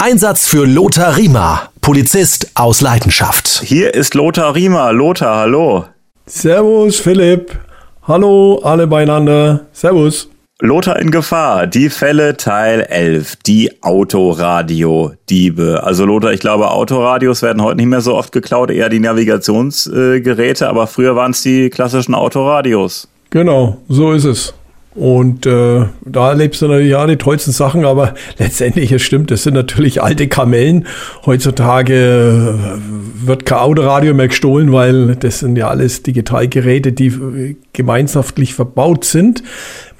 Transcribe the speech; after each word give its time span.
Einsatz 0.00 0.46
für 0.46 0.64
Lothar 0.64 1.16
Riemer, 1.16 1.70
Polizist 1.80 2.52
aus 2.54 2.80
Leidenschaft. 2.80 3.62
Hier 3.64 3.94
ist 3.94 4.14
Lothar 4.14 4.54
Riemer. 4.54 4.92
Lothar, 4.92 5.38
hallo. 5.38 5.86
Servus, 6.24 7.00
Philipp. 7.00 7.58
Hallo, 8.06 8.60
alle 8.62 8.86
beieinander. 8.86 9.62
Servus. 9.72 10.28
Lothar 10.60 11.00
in 11.00 11.10
Gefahr, 11.10 11.66
die 11.66 11.90
Fälle 11.90 12.36
Teil 12.36 12.82
11, 12.82 13.38
die 13.44 13.82
Autoradio-Diebe. 13.82 15.82
Also 15.82 16.04
Lothar, 16.04 16.32
ich 16.32 16.38
glaube, 16.38 16.70
Autoradios 16.70 17.42
werden 17.42 17.60
heute 17.60 17.78
nicht 17.78 17.86
mehr 17.86 18.00
so 18.00 18.14
oft 18.14 18.30
geklaut, 18.30 18.70
eher 18.70 18.90
die 18.90 19.00
Navigationsgeräte, 19.00 20.68
aber 20.68 20.86
früher 20.86 21.16
waren 21.16 21.32
es 21.32 21.42
die 21.42 21.70
klassischen 21.70 22.14
Autoradios. 22.14 23.08
Genau, 23.30 23.78
so 23.88 24.12
ist 24.12 24.26
es. 24.26 24.54
Und 24.98 25.46
äh, 25.46 25.84
da 26.04 26.30
erlebst 26.30 26.60
du 26.60 26.66
natürlich 26.66 26.90
ja 26.90 27.06
die 27.06 27.16
tollsten 27.16 27.52
Sachen, 27.52 27.84
aber 27.84 28.14
letztendlich, 28.38 28.90
es 28.90 29.02
stimmt, 29.02 29.30
das 29.30 29.44
sind 29.44 29.54
natürlich 29.54 30.02
alte 30.02 30.26
Kamellen. 30.26 30.88
Heutzutage 31.24 31.94
äh, 31.94 33.26
wird 33.26 33.46
kein 33.46 33.58
Autoradio 33.58 34.12
mehr 34.12 34.26
gestohlen, 34.26 34.72
weil 34.72 35.14
das 35.14 35.38
sind 35.38 35.56
ja 35.56 35.68
alles 35.68 36.02
Digitalgeräte, 36.02 36.90
die 36.90 37.06
äh, 37.06 37.56
gemeinschaftlich 37.72 38.54
verbaut 38.54 39.04
sind. 39.04 39.44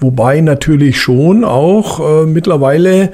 Wobei 0.01 0.41
natürlich 0.41 1.01
schon 1.01 1.45
auch 1.45 2.25
äh, 2.25 2.27
mittlerweile 2.27 3.12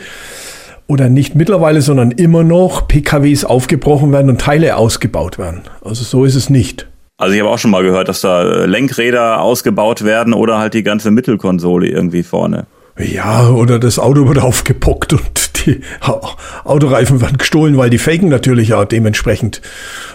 oder 0.86 1.10
nicht 1.10 1.34
mittlerweile, 1.34 1.82
sondern 1.82 2.12
immer 2.12 2.44
noch 2.44 2.88
PKWs 2.88 3.44
aufgebrochen 3.44 4.10
werden 4.10 4.30
und 4.30 4.40
Teile 4.40 4.76
ausgebaut 4.76 5.38
werden. 5.38 5.60
Also 5.82 6.02
so 6.02 6.24
ist 6.24 6.34
es 6.34 6.48
nicht. 6.48 6.86
Also 7.16 7.34
ich 7.34 7.40
habe 7.40 7.50
auch 7.50 7.58
schon 7.58 7.70
mal 7.70 7.82
gehört, 7.82 8.08
dass 8.08 8.22
da 8.22 8.42
äh, 8.42 8.66
Lenkräder 8.66 9.40
ausgebaut 9.40 10.04
werden 10.04 10.34
oder 10.34 10.58
halt 10.58 10.74
die 10.74 10.82
ganze 10.82 11.10
Mittelkonsole 11.10 11.88
irgendwie 11.88 12.24
vorne. 12.24 12.66
Ja, 12.96 13.48
oder 13.50 13.80
das 13.80 13.98
Auto 13.98 14.28
wird 14.28 14.38
aufgepockt 14.38 15.14
und 15.14 15.66
die 15.66 15.80
Autoreifen 16.64 17.20
werden 17.20 17.38
gestohlen, 17.38 17.76
weil 17.76 17.90
die 17.90 17.98
Faken 17.98 18.28
natürlich 18.28 18.68
ja 18.68 18.84
dementsprechend 18.84 19.60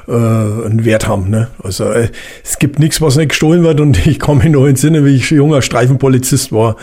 äh, 0.07 0.13
einen 0.13 0.85
Wert 0.85 1.07
haben. 1.07 1.29
Ne? 1.29 1.49
Also 1.61 1.85
äh, 1.85 2.09
es 2.43 2.57
gibt 2.57 2.79
nichts, 2.79 3.01
was 3.01 3.17
nicht 3.17 3.29
gestohlen 3.29 3.63
wird 3.63 3.81
und 3.81 4.05
ich 4.07 4.19
komme 4.19 4.43
mir 4.45 4.49
nur 4.51 4.67
in 4.67 4.75
den 4.75 4.77
Sinne, 4.77 5.03
wie 5.03 5.15
ich 5.15 5.29
junger 5.29 5.61
Streifenpolizist 5.61 6.53
war. 6.53 6.77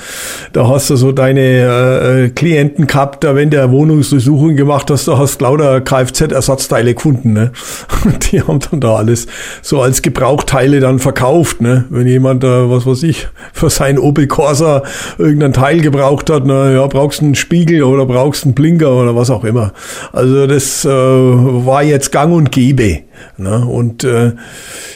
Da 0.52 0.68
hast 0.68 0.90
du 0.90 0.96
so 0.96 1.12
deine 1.12 1.40
äh, 1.40 2.24
äh 2.24 2.28
Klienten 2.28 2.86
gehabt, 2.86 3.24
da 3.24 3.34
wenn 3.34 3.48
der 3.48 3.70
Wohnungsdurchsuchung 3.70 4.56
gemacht 4.56 4.90
hast, 4.90 5.08
da 5.08 5.16
hast 5.16 5.40
du 5.40 5.44
lauter 5.44 5.80
Kfz-Ersatzteile 5.80 6.94
gefunden. 6.94 7.32
Ne? 7.32 7.52
Die 8.30 8.42
haben 8.42 8.60
dann 8.70 8.80
da 8.80 8.96
alles 8.96 9.26
so 9.62 9.80
als 9.80 10.02
Gebrauchteile 10.02 10.80
dann 10.80 10.98
verkauft. 10.98 11.62
Ne? 11.62 11.86
Wenn 11.88 12.06
jemand, 12.06 12.44
äh, 12.44 12.70
was 12.70 12.86
weiß 12.86 13.02
ich, 13.04 13.28
für 13.54 13.70
sein 13.70 13.98
Opel 13.98 14.26
Corsa 14.26 14.82
irgendein 15.18 15.54
Teil 15.54 15.80
gebraucht 15.86 16.30
hat, 16.30 16.44
na 16.46 16.72
ja, 16.72 16.86
brauchst 16.88 17.22
einen 17.22 17.36
Spiegel 17.36 17.84
oder 17.84 18.06
brauchst 18.06 18.44
einen 18.44 18.54
Blinker 18.54 18.92
oder 18.92 19.14
was 19.14 19.30
auch 19.30 19.44
immer. 19.44 19.72
Also 20.12 20.48
das 20.48 20.84
äh, 20.84 20.88
war 20.90 21.84
jetzt 21.84 22.10
gang 22.10 22.32
und 22.34 22.50
gäbe. 22.50 23.02
Ne? 23.36 23.64
Und 23.64 24.04
äh, 24.04 24.32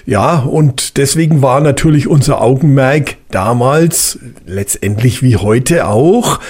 ja, 0.07 0.41
und 0.41 0.97
deswegen 0.97 1.43
war 1.43 1.61
natürlich 1.61 2.09
unser 2.09 2.41
Augenmerk 2.41 3.17
damals, 3.31 4.19
letztendlich 4.47 5.23
wie 5.23 5.37
heute 5.37 5.87
auch, 5.87 6.41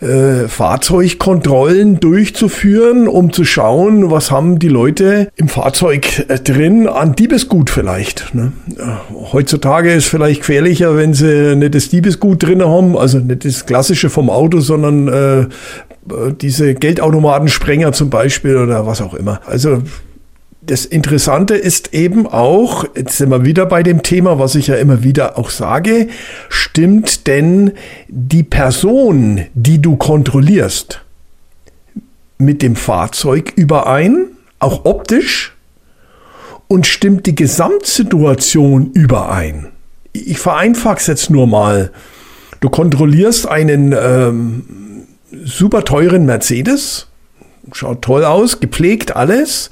äh, 0.00 0.48
Fahrzeugkontrollen 0.48 2.00
durchzuführen, 2.00 3.08
um 3.08 3.32
zu 3.32 3.44
schauen, 3.44 4.10
was 4.10 4.30
haben 4.30 4.58
die 4.58 4.68
Leute 4.68 5.28
im 5.36 5.48
Fahrzeug 5.48 6.24
äh, 6.28 6.38
drin 6.38 6.86
an 6.86 7.14
Diebesgut 7.14 7.70
vielleicht. 7.70 8.34
Ne? 8.34 8.52
Äh, 8.76 8.82
heutzutage 9.32 9.92
ist 9.92 10.06
vielleicht 10.06 10.40
gefährlicher, 10.40 10.96
wenn 10.96 11.14
sie 11.14 11.56
nicht 11.56 11.74
das 11.74 11.88
Diebesgut 11.88 12.42
drin 12.42 12.62
haben, 12.64 12.96
also 12.96 13.18
nicht 13.18 13.44
das 13.44 13.66
klassische 13.66 14.10
vom 14.10 14.30
Auto, 14.30 14.60
sondern 14.60 15.08
äh, 15.08 15.46
diese 16.40 16.74
Geldautomatensprenger 16.74 17.92
zum 17.92 18.10
Beispiel 18.10 18.56
oder 18.56 18.86
was 18.86 19.02
auch 19.02 19.14
immer. 19.14 19.40
Also 19.46 19.82
das 20.70 20.84
Interessante 20.84 21.56
ist 21.56 21.94
eben 21.94 22.28
auch, 22.28 22.84
jetzt 22.94 23.16
sind 23.16 23.30
wir 23.30 23.44
wieder 23.44 23.66
bei 23.66 23.82
dem 23.82 24.04
Thema, 24.04 24.38
was 24.38 24.54
ich 24.54 24.68
ja 24.68 24.76
immer 24.76 25.02
wieder 25.02 25.36
auch 25.36 25.50
sage, 25.50 26.06
stimmt 26.48 27.26
denn 27.26 27.72
die 28.06 28.44
Person, 28.44 29.46
die 29.52 29.82
du 29.82 29.96
kontrollierst, 29.96 31.00
mit 32.38 32.62
dem 32.62 32.76
Fahrzeug 32.76 33.52
überein, 33.56 34.28
auch 34.60 34.84
optisch, 34.84 35.56
und 36.68 36.86
stimmt 36.86 37.26
die 37.26 37.34
Gesamtsituation 37.34 38.92
überein? 38.92 39.66
Ich 40.12 40.38
vereinfache 40.38 40.98
es 40.98 41.08
jetzt 41.08 41.30
nur 41.30 41.48
mal. 41.48 41.90
Du 42.60 42.70
kontrollierst 42.70 43.48
einen 43.48 43.92
ähm, 43.92 44.62
super 45.32 45.84
teuren 45.84 46.26
Mercedes, 46.26 47.08
schaut 47.72 48.02
toll 48.02 48.24
aus, 48.24 48.60
gepflegt 48.60 49.16
alles 49.16 49.68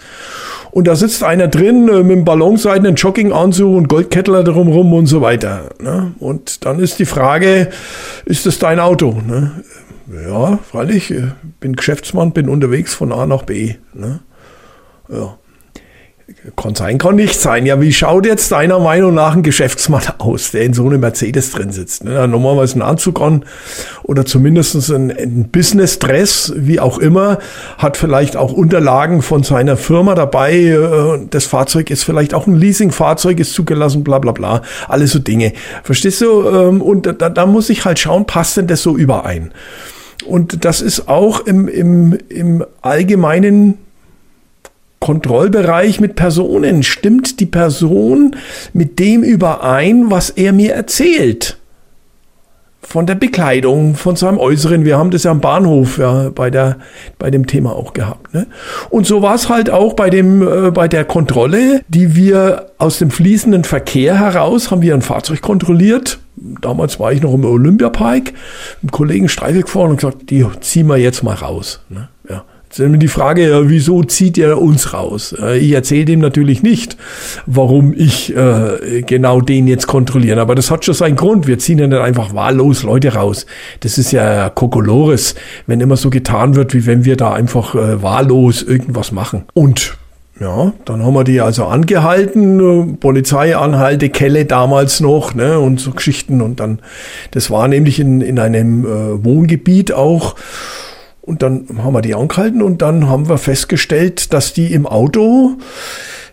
und 0.71 0.87
da 0.87 0.97
sitzt 0.97 1.23
einer 1.23 1.49
drin 1.49 1.89
äh, 1.89 2.03
mit 2.03 2.17
einem 2.17 2.25
Ballonseiten, 2.25 2.95
Jogginganzug 2.95 3.77
und 3.77 3.89
Goldkettler 3.89 4.45
drumherum 4.45 4.93
und 4.93 5.07
so 5.07 5.21
weiter. 5.21 5.71
Ne? 5.81 6.13
Und 6.19 6.65
dann 6.65 6.79
ist 6.79 6.99
die 6.99 7.07
Frage, 7.07 7.71
ist 8.25 8.47
das 8.47 8.59
dein 8.59 8.81
Auto? 8.81 9.21
Ne? 9.27 9.63
Ja, 10.27 10.59
freilich, 10.71 11.11
ich 11.11 11.23
bin 11.61 11.77
Geschäftsmann, 11.77 12.33
bin 12.33 12.49
unterwegs 12.49 12.95
von 12.95 13.13
A 13.13 13.27
nach 13.27 13.43
B. 13.43 13.75
Ne? 13.93 14.21
Ja. 15.09 15.37
Kann 16.57 16.75
sein, 16.75 16.99
kann 16.99 17.17
nicht 17.17 17.41
sein. 17.41 17.65
Ja, 17.65 17.81
wie 17.81 17.91
schaut 17.91 18.27
jetzt 18.27 18.53
deiner 18.53 18.79
Meinung 18.79 19.15
nach 19.15 19.35
ein 19.35 19.43
Geschäftsmann 19.43 20.03
aus, 20.19 20.51
der 20.51 20.63
in 20.63 20.75
so 20.75 20.85
einem 20.85 21.01
Mercedes 21.01 21.53
drin 21.53 21.73
sitzt? 21.73 22.05
Ne? 22.05 22.29
Normalerweise 22.29 22.75
einen 22.75 22.83
Anzug 22.83 23.23
an 23.23 23.47
oder 24.03 24.27
zumindest 24.27 24.91
ein, 24.91 25.11
ein 25.11 25.49
Business-Dress, 25.51 26.53
wie 26.55 26.81
auch 26.81 26.99
immer, 26.99 27.39
hat 27.79 27.97
vielleicht 27.97 28.37
auch 28.37 28.53
Unterlagen 28.53 29.23
von 29.23 29.43
seiner 29.43 29.79
Firma 29.79 30.15
dabei. 30.15 30.55
Äh, 30.55 31.27
das 31.31 31.47
Fahrzeug 31.47 31.91
ist 31.91 32.05
vielleicht 32.05 32.35
auch 32.35 32.47
ein 32.47 32.57
Leasing-Fahrzeug, 32.57 33.41
ist 33.41 33.55
zugelassen, 33.55 34.05
bla 34.05 34.19
bla 34.19 34.33
bla. 34.33 34.61
Alles 34.87 35.13
so 35.13 35.21
Dinge. 35.21 35.55
Verstehst 35.83 36.21
du? 36.21 36.47
Ähm, 36.47 36.83
und 36.83 37.07
da, 37.07 37.31
da 37.31 37.47
muss 37.47 37.71
ich 37.71 37.87
halt 37.87 37.99
schauen, 37.99 38.27
passt 38.27 38.59
denn 38.59 38.67
das 38.67 38.83
so 38.83 38.99
überein? 38.99 39.51
Und 40.27 40.67
das 40.67 40.83
ist 40.83 41.09
auch 41.09 41.41
im, 41.47 41.69
im, 41.69 42.19
im 42.29 42.67
allgemeinen 42.83 43.79
Kontrollbereich 45.01 46.01
mit 46.01 46.17
Personen. 46.17 46.83
Stimmt 46.83 47.41
die 47.41 47.47
Person 47.47 48.37
mit 48.73 48.99
dem 48.99 49.23
überein, 49.23 50.11
was 50.11 50.31
er 50.31 50.53
mir 50.53 50.75
erzählt? 50.75 51.57
Von 52.81 53.07
der 53.07 53.17
Bekleidung, 53.17 53.97
von 53.97 54.17
seinem 54.17 54.39
Äußeren. 54.39 54.85
Wir 54.85 54.97
haben 54.97 55.11
das 55.11 55.25
ja 55.25 55.31
am 55.31 55.41
Bahnhof 55.41 55.99
ja, 55.99 56.31
bei, 56.31 56.49
der, 56.49 56.79
bei 57.19 57.31
dem 57.31 57.47
Thema 57.47 57.73
auch 57.73 57.93
gehabt. 57.93 58.33
Ne? 58.33 58.47
Und 58.89 59.07
so 59.07 59.21
war 59.21 59.35
es 59.35 59.49
halt 59.51 59.69
auch 59.69 59.93
bei, 59.93 60.09
dem, 60.09 60.41
äh, 60.41 60.71
bei 60.71 60.89
der 60.89 61.05
Kontrolle, 61.05 61.83
die 61.89 62.15
wir 62.17 62.71
aus 62.79 62.99
dem 62.99 63.11
fließenden 63.11 63.65
Verkehr 63.65 64.19
heraus 64.19 64.71
haben 64.71 64.81
wir 64.81 64.95
ein 64.95 65.03
Fahrzeug 65.03 65.43
kontrolliert. 65.43 66.19
Damals 66.37 66.99
war 66.99 67.13
ich 67.13 67.21
noch 67.21 67.35
im 67.35 67.45
Olympiapark, 67.45 68.33
mit 68.81 68.93
Kollegen 68.93 69.29
Streife 69.29 69.61
gefahren 69.63 69.91
und 69.91 69.97
gesagt, 69.97 70.31
die 70.31 70.47
ziehen 70.61 70.87
wir 70.87 70.97
jetzt 70.97 71.23
mal 71.23 71.35
raus. 71.35 71.81
Ne? 71.91 72.09
Die 72.77 73.09
Frage, 73.09 73.49
ja, 73.49 73.69
wieso 73.69 74.03
zieht 74.03 74.37
er 74.37 74.61
uns 74.61 74.93
raus? 74.93 75.35
Äh, 75.41 75.59
ich 75.59 75.73
erzähle 75.73 76.05
dem 76.05 76.21
natürlich 76.21 76.63
nicht, 76.63 76.97
warum 77.47 77.95
ich 77.97 78.37
äh, 78.37 79.03
genau 79.03 79.41
den 79.41 79.67
jetzt 79.67 79.87
kontrolliere. 79.87 80.41
Aber 80.41 80.55
das 80.55 80.71
hat 80.71 80.85
schon 80.85 80.95
seinen 80.95 81.17
Grund. 81.17 81.47
Wir 81.47 81.59
ziehen 81.59 81.79
ja 81.79 81.87
nicht 81.87 81.99
einfach 81.99 82.35
wahllos 82.35 82.83
Leute 82.83 83.15
raus. 83.15 83.47
Das 83.81 83.97
ist 83.97 84.13
ja 84.13 84.51
Kokolores, 84.51 85.35
wenn 85.67 85.81
immer 85.81 85.97
so 85.97 86.11
getan 86.11 86.55
wird, 86.57 86.75
wie 86.75 86.85
wenn 86.87 87.05
wir 87.05 87.17
da 87.17 87.33
einfach 87.33 87.75
äh, 87.75 88.03
wahllos 88.03 88.63
irgendwas 88.63 89.13
machen. 89.13 89.45
Und 89.55 89.97
ja, 90.41 90.73
dann 90.85 91.05
haben 91.05 91.15
wir 91.15 91.25
die 91.25 91.41
also 91.41 91.65
angehalten, 91.65 92.61
äh, 92.61 92.97
Polizeianhalte, 92.97 94.09
Kelle 94.09 94.45
damals 94.45 95.01
noch, 95.01 95.35
ne, 95.35 95.59
und 95.59 95.81
so 95.81 95.91
Geschichten. 95.91 96.43
Und 96.43 96.61
dann, 96.61 96.79
das 97.33 97.51
war 97.51 97.67
nämlich 97.67 97.99
in, 97.99 98.21
in 98.21 98.39
einem 98.39 98.85
äh, 98.85 99.25
Wohngebiet 99.25 99.93
auch. 99.93 100.37
Und 101.29 101.43
dann 101.43 101.67
haben 101.85 101.93
wir 101.93 102.01
die 102.01 102.15
angehalten 102.15 102.63
und 102.63 102.81
dann 102.81 103.07
haben 103.07 103.29
wir 103.29 103.37
festgestellt, 103.37 104.33
dass 104.33 104.55
die 104.55 104.73
im 104.73 104.87
Auto, 104.87 105.59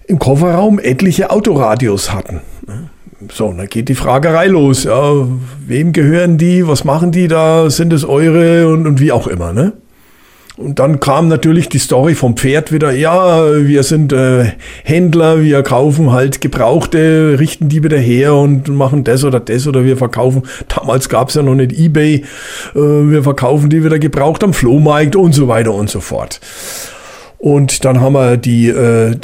im 0.08 0.20
Kofferraum 0.20 0.80
etliche 0.80 1.32
Autoradios 1.32 2.14
hatten. 2.14 2.40
So, 3.30 3.52
dann 3.52 3.68
geht 3.68 3.90
die 3.90 3.96
Fragerei 3.96 4.48
los. 4.48 4.86
Ja, 4.86 5.28
wem 5.68 5.92
gehören 5.92 6.38
die? 6.38 6.66
Was 6.66 6.86
machen 6.86 7.12
die 7.12 7.28
da? 7.28 7.70
Sind 7.70 7.92
es 7.92 8.06
eure? 8.06 8.70
Und, 8.70 8.88
und 8.88 9.02
wie 9.02 9.12
auch 9.12 9.28
immer, 9.28 9.52
ne? 9.52 9.74
Und 10.58 10.80
dann 10.80 11.02
kam 11.02 11.28
natürlich 11.28 11.68
die 11.68 11.80
Story 11.80 12.16
vom 12.16 12.38
Pferd 12.38 12.72
wieder, 12.72 12.92
ja, 12.92 13.46
wir 13.68 13.84
sind 13.84 14.14
äh, 14.14 14.54
Händler, 14.86 15.42
wir 15.44 15.64
kaufen 15.64 16.14
halt 16.14 16.40
Gebrauchte, 16.40 17.36
richten 17.40 17.68
die 17.68 17.84
wieder 17.84 17.98
her 17.98 18.36
und 18.36 18.70
machen 18.70 19.04
das 19.04 19.26
oder 19.26 19.42
das 19.42 19.68
oder 19.68 19.84
wir 19.84 19.98
verkaufen, 19.98 20.44
damals 20.74 21.10
gab's 21.10 21.34
ja 21.34 21.42
noch 21.42 21.56
nicht 21.56 21.74
Ebay, 21.78 22.24
äh, 22.74 22.80
wir 22.80 23.24
verkaufen 23.24 23.70
die 23.70 23.84
wieder 23.84 24.00
gebraucht 24.00 24.46
am 24.46 24.54
Flohmarkt 24.54 25.18
und 25.18 25.36
so 25.36 25.50
weiter 25.50 25.74
und 25.74 25.90
so 25.90 26.00
fort. 26.00 26.40
Und 27.38 27.84
dann 27.84 28.00
haben 28.00 28.14
wir 28.14 28.38
die, 28.38 28.70
äh, 28.70 29.18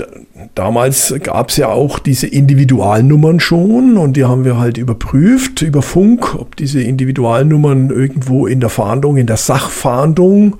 damals 0.53 1.15
gab's 1.23 1.55
ja 1.55 1.69
auch 1.69 1.97
diese 1.97 2.27
Individualnummern 2.27 3.39
schon 3.39 3.95
und 3.95 4.17
die 4.17 4.25
haben 4.25 4.43
wir 4.43 4.59
halt 4.59 4.77
überprüft 4.77 5.61
über 5.61 5.81
Funk, 5.81 6.35
ob 6.37 6.57
diese 6.57 6.81
Individualnummern 6.81 7.89
irgendwo 7.89 8.47
in 8.47 8.59
der 8.59 8.69
Fahndung, 8.69 9.15
in 9.15 9.27
der 9.27 9.37
Sachfahndung 9.37 10.57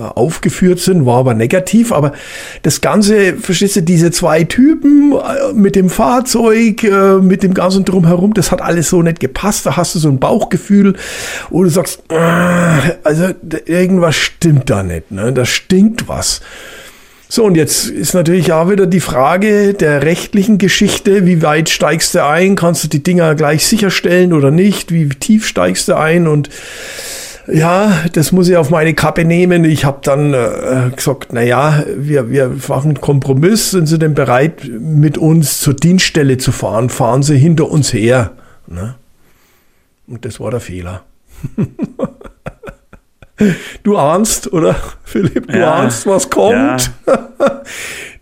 aufgeführt 0.00 0.78
sind, 0.78 1.04
war 1.06 1.18
aber 1.18 1.34
negativ. 1.34 1.92
Aber 1.92 2.12
das 2.62 2.80
Ganze, 2.80 3.34
verstehst 3.34 3.76
du, 3.76 3.82
diese 3.82 4.10
zwei 4.10 4.44
Typen 4.44 5.12
äh, 5.12 5.52
mit 5.52 5.76
dem 5.76 5.90
Fahrzeug, 5.90 6.82
äh, 6.84 7.18
mit 7.18 7.42
dem 7.42 7.54
ganzen 7.54 7.84
Drumherum, 7.84 8.34
das 8.34 8.50
hat 8.52 8.62
alles 8.62 8.88
so 8.88 9.02
nicht 9.02 9.20
gepasst. 9.20 9.66
Da 9.66 9.76
hast 9.76 9.94
du 9.94 9.98
so 9.98 10.08
ein 10.08 10.18
Bauchgefühl, 10.18 10.94
wo 11.50 11.62
du 11.62 11.68
sagst, 11.68 12.02
also 12.08 13.28
irgendwas 13.66 14.16
stimmt 14.16 14.70
da 14.70 14.82
nicht, 14.82 15.10
ne? 15.10 15.32
da 15.32 15.44
stinkt 15.44 16.08
was. 16.08 16.40
So, 17.28 17.44
und 17.44 17.54
jetzt 17.54 17.86
ist 17.86 18.12
natürlich 18.12 18.52
auch 18.52 18.68
wieder 18.68 18.86
die 18.86 19.00
Frage 19.00 19.72
der 19.72 20.02
rechtlichen 20.02 20.58
Geschichte. 20.58 21.24
Wie 21.24 21.40
weit 21.40 21.70
steigst 21.70 22.14
du 22.14 22.22
ein? 22.22 22.56
Kannst 22.56 22.84
du 22.84 22.88
die 22.88 23.02
Dinger 23.02 23.34
gleich 23.34 23.66
sicherstellen 23.66 24.34
oder 24.34 24.50
nicht? 24.50 24.92
Wie 24.92 25.08
tief 25.08 25.46
steigst 25.46 25.88
du 25.88 25.96
ein? 25.96 26.28
Und 26.28 26.50
ja, 27.46 28.04
das 28.12 28.32
muss 28.32 28.48
ich 28.48 28.56
auf 28.56 28.70
meine 28.70 28.94
Kappe 28.94 29.24
nehmen. 29.24 29.64
Ich 29.64 29.84
habe 29.84 29.98
dann 30.02 30.32
äh, 30.34 30.90
gesagt, 30.94 31.28
na 31.32 31.42
ja, 31.42 31.84
wir, 31.96 32.30
wir 32.30 32.52
machen 32.68 32.90
einen 32.90 33.00
Kompromiss. 33.00 33.70
Sind 33.70 33.86
Sie 33.86 33.98
denn 33.98 34.14
bereit, 34.14 34.68
mit 34.68 35.18
uns 35.18 35.60
zur 35.60 35.74
Dienststelle 35.74 36.38
zu 36.38 36.52
fahren? 36.52 36.88
Fahren 36.88 37.22
Sie 37.22 37.36
hinter 37.36 37.70
uns 37.70 37.92
her. 37.92 38.32
Ne? 38.66 38.94
Und 40.06 40.24
das 40.24 40.40
war 40.40 40.50
der 40.50 40.60
Fehler. 40.60 41.02
Du 43.82 43.96
ahnst, 43.96 44.52
oder 44.52 44.76
Philipp, 45.04 45.48
du 45.48 45.58
ja, 45.58 45.74
ahnst, 45.74 46.06
was 46.06 46.30
kommt. 46.30 46.92
Ja. 47.06 47.16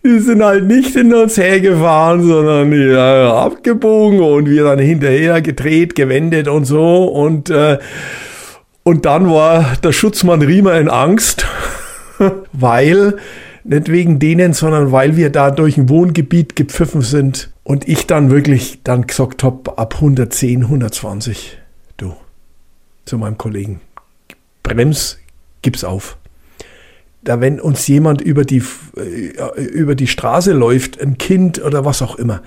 Die 0.03 0.17
sind 0.17 0.41
halt 0.41 0.65
nicht 0.65 0.95
hinter 0.95 1.21
uns 1.21 1.37
hergefahren, 1.37 2.23
sondern 2.23 2.71
ja, 2.71 3.35
abgebogen 3.35 4.19
und 4.19 4.49
wir 4.49 4.63
dann 4.63 4.79
hinterher 4.79 5.41
gedreht, 5.43 5.93
gewendet 5.93 6.47
und 6.47 6.65
so. 6.65 7.03
Und, 7.03 7.51
äh, 7.51 7.77
und 8.83 9.05
dann 9.05 9.29
war 9.29 9.75
der 9.83 9.91
Schutzmann 9.91 10.41
Riemer 10.41 10.79
in 10.79 10.89
Angst, 10.89 11.45
weil, 12.53 13.17
nicht 13.63 13.89
wegen 13.91 14.19
denen, 14.19 14.53
sondern 14.53 14.91
weil 14.91 15.15
wir 15.15 15.29
da 15.29 15.51
durch 15.51 15.77
ein 15.77 15.89
Wohngebiet 15.89 16.55
gepfiffen 16.55 17.01
sind 17.01 17.51
und 17.63 17.87
ich 17.87 18.07
dann 18.07 18.31
wirklich 18.31 18.81
dann 18.83 19.05
gesagt 19.05 19.43
habe, 19.43 19.77
ab 19.77 19.95
110, 19.95 20.63
120, 20.63 21.57
du, 21.97 22.15
zu 23.05 23.17
meinem 23.17 23.37
Kollegen 23.37 23.81
Brems, 24.63 25.19
gib's 25.61 25.83
auf. 25.83 26.17
Da, 27.23 27.39
wenn 27.39 27.59
uns 27.59 27.87
jemand 27.87 28.21
über 28.21 28.45
die, 28.45 28.63
äh, 28.97 29.61
über 29.61 29.93
die 29.93 30.07
Straße 30.07 30.53
läuft, 30.53 30.99
ein 30.99 31.19
Kind 31.19 31.63
oder 31.63 31.85
was 31.85 32.01
auch 32.01 32.15
immer, 32.15 32.41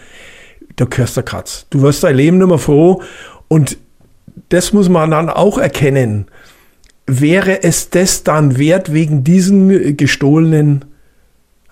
da 0.76 0.84
gehörst 0.84 1.16
der 1.16 1.22
Katz. 1.22 1.66
Du 1.70 1.82
wirst 1.82 2.02
dein 2.02 2.16
Leben 2.16 2.38
nicht 2.38 2.48
mehr 2.48 2.58
froh 2.58 3.02
und 3.46 3.76
das 4.48 4.72
muss 4.72 4.88
man 4.88 5.10
dann 5.10 5.31
auch 5.31 5.58
erkennen. 5.58 6.26
Wäre 7.06 7.62
es 7.62 7.90
das 7.90 8.25
dann 8.25 8.58
wert 8.58 8.92
wegen 8.92 9.25
diesen 9.25 9.96
gestohlenen 9.96 10.84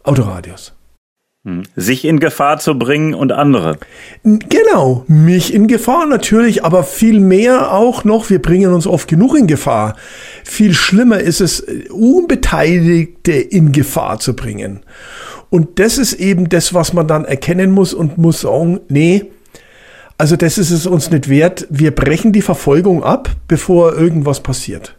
Autoradios? 0.03 0.75
Hm. 1.45 1.65
Sich 1.75 2.05
in 2.05 2.21
Gefahr 2.21 2.59
zu 2.59 2.79
bringen 2.79 3.15
und 3.15 3.33
andere. 3.33 3.79
Genau, 4.23 5.05
mich 5.09 5.53
in 5.53 5.67
Gefahr 5.67 6.07
natürlich, 6.07 6.65
aber 6.65 6.85
viel 6.85 7.19
mehr 7.19 7.73
auch 7.73 8.05
noch, 8.05 8.31
wir 8.31 8.41
bringen 8.41 8.73
uns 8.73 8.87
oft 8.87 9.09
genug 9.09 9.37
in 9.37 9.49
Gefahr. 9.49 9.97
Viel 10.45 10.73
schlimmer 10.73 11.19
ist 11.19 11.41
es, 11.41 11.61
Unbeteiligte 11.91 13.33
in 13.33 13.73
Gefahr 13.73 14.21
zu 14.21 14.37
bringen. 14.37 14.81
Und 15.51 15.81
das 15.81 15.99
ist 15.99 16.13
eben 16.15 16.49
das, 16.49 16.75
was 16.75 16.93
man 16.93 17.09
dann 17.09 17.25
erkennen 17.25 17.73
muss 17.73 17.93
und 17.93 18.19
muss 18.19 18.43
sagen, 18.43 18.81
nee, 18.89 19.33
also 20.19 20.37
das 20.37 20.59
ist 20.59 20.71
es 20.71 20.87
uns 20.87 21.11
nicht 21.11 21.29
wert. 21.29 21.67
Wir 21.71 21.95
brechen 21.95 22.33
die 22.33 22.43
Verfolgung 22.43 23.03
ab, 23.03 23.31
bevor 23.49 23.95
irgendwas 23.95 24.41
passiert. 24.41 24.97